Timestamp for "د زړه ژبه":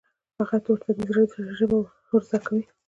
0.95-1.77